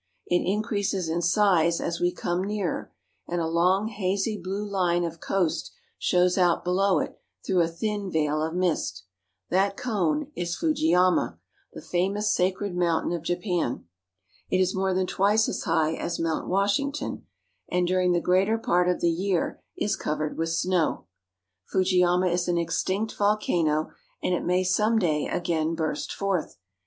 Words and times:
It 0.25 0.39
increases 0.51 1.09
in 1.09 1.21
size 1.21 1.79
as 1.79 1.99
we 1.99 2.11
come 2.11 2.43
nearer, 2.43 2.91
and 3.27 3.39
a 3.39 3.45
long 3.45 3.87
hazy 3.87 4.35
blue 4.35 4.65
line 4.67 5.03
of 5.03 5.19
coast 5.19 5.71
shows 5.99 6.39
out 6.39 6.63
below 6.63 6.97
it 6.97 7.19
through 7.45 7.61
a 7.61 7.67
thin 7.67 8.09
veil 8.09 8.41
of 8.41 8.55
mist. 8.55 9.03
That 9.51 9.77
cone 9.77 10.31
is 10.35 10.55
Fujiyama 10.55 10.73
(foo 10.73 10.73
je 10.73 10.91
ya'ma), 10.95 11.37
the 11.73 11.81
famous 11.83 12.33
sacred 12.33 12.75
mountain 12.75 13.11
of 13.11 13.21
Japan. 13.21 13.85
It 14.49 14.57
is 14.59 14.73
more 14.73 14.95
than 14.95 15.05
twice 15.05 15.47
as 15.47 15.65
high 15.65 15.93
as 15.93 16.19
Mount 16.19 16.47
Wash 16.47 16.79
ington, 16.79 17.21
and 17.69 17.85
during 17.85 18.11
the 18.11 18.19
greater 18.19 18.57
part 18.57 18.89
of 18.89 19.01
the 19.01 19.11
year 19.11 19.61
is 19.77 19.95
covered 19.95 20.35
with 20.35 20.49
snow. 20.49 21.05
Fujiyama 21.65 22.25
is 22.25 22.47
an 22.47 22.57
extinct 22.57 23.15
volcano, 23.15 23.91
and 24.23 24.33
it 24.33 24.43
may 24.43 24.63
some 24.63 24.97
day 24.97 25.27
again 25.27 25.75
burst 25.75 26.11
forth. 26.11 26.57